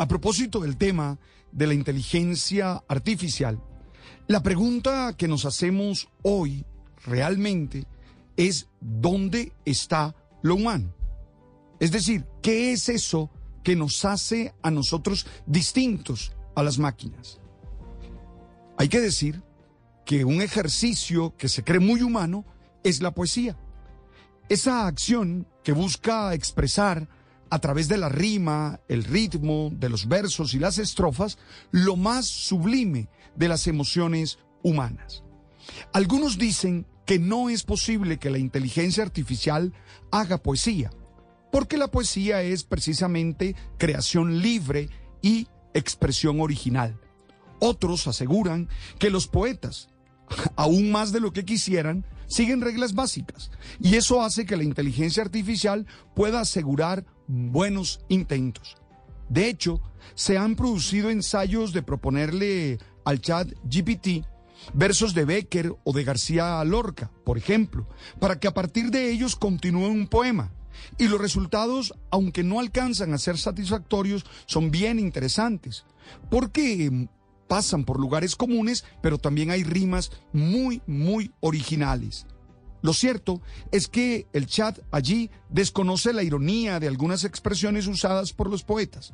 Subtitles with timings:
[0.00, 1.18] A propósito del tema
[1.52, 3.62] de la inteligencia artificial,
[4.28, 6.64] la pregunta que nos hacemos hoy
[7.04, 7.86] realmente
[8.34, 10.94] es ¿dónde está lo humano?
[11.80, 13.28] Es decir, ¿qué es eso
[13.62, 17.38] que nos hace a nosotros distintos a las máquinas?
[18.78, 19.42] Hay que decir
[20.06, 22.46] que un ejercicio que se cree muy humano
[22.84, 23.58] es la poesía.
[24.48, 27.06] Esa acción que busca expresar
[27.50, 31.38] a través de la rima, el ritmo, de los versos y las estrofas,
[31.72, 35.24] lo más sublime de las emociones humanas.
[35.92, 39.72] Algunos dicen que no es posible que la inteligencia artificial
[40.12, 40.90] haga poesía,
[41.50, 44.88] porque la poesía es precisamente creación libre
[45.20, 47.00] y expresión original.
[47.58, 49.88] Otros aseguran que los poetas,
[50.56, 55.22] aún más de lo que quisieran, siguen reglas básicas y eso hace que la inteligencia
[55.22, 58.76] artificial pueda asegurar buenos intentos.
[59.28, 59.80] De hecho,
[60.14, 64.26] se han producido ensayos de proponerle al chat GPT
[64.74, 67.86] versos de Becker o de García Lorca, por ejemplo,
[68.18, 70.52] para que a partir de ellos continúe un poema.
[70.98, 75.84] Y los resultados, aunque no alcanzan a ser satisfactorios, son bien interesantes,
[76.30, 77.08] porque
[77.48, 82.26] pasan por lugares comunes, pero también hay rimas muy, muy originales.
[82.82, 83.40] Lo cierto
[83.72, 89.12] es que el chat allí desconoce la ironía de algunas expresiones usadas por los poetas.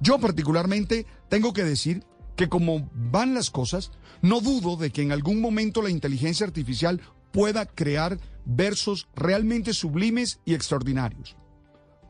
[0.00, 2.04] Yo particularmente tengo que decir
[2.36, 7.00] que como van las cosas, no dudo de que en algún momento la inteligencia artificial
[7.32, 11.36] pueda crear versos realmente sublimes y extraordinarios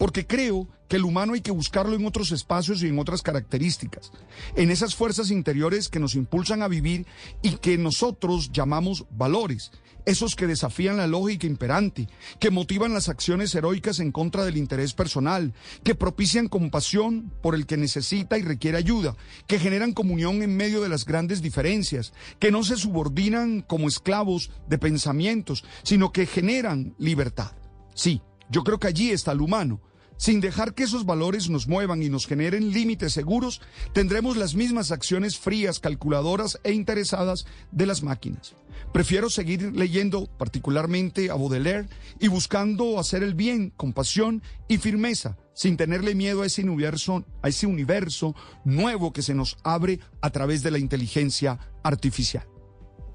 [0.05, 4.13] porque creo que el humano hay que buscarlo en otros espacios y en otras características,
[4.55, 7.07] en esas fuerzas interiores que nos impulsan a vivir
[7.41, 9.73] y que nosotros llamamos valores,
[10.05, 12.07] esos que desafían la lógica imperante,
[12.39, 17.65] que motivan las acciones heroicas en contra del interés personal, que propician compasión por el
[17.65, 19.17] que necesita y requiere ayuda,
[19.47, 24.51] que generan comunión en medio de las grandes diferencias, que no se subordinan como esclavos
[24.69, 27.53] de pensamientos, sino que generan libertad.
[27.95, 29.81] Sí, yo creo que allí está el humano.
[30.17, 33.61] Sin dejar que esos valores nos muevan y nos generen límites seguros,
[33.93, 38.55] tendremos las mismas acciones frías, calculadoras e interesadas de las máquinas.
[38.93, 41.89] Prefiero seguir leyendo particularmente a Baudelaire
[42.21, 47.25] y buscando hacer el bien con pasión y firmeza, sin tenerle miedo a ese universo,
[47.43, 52.47] a ese universo nuevo que se nos abre a través de la inteligencia artificial.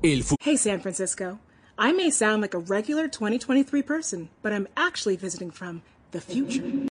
[0.01, 1.39] hey San Francisco.
[1.77, 6.61] I may sound like a regular 2023 person, but I'm actually visiting from the future.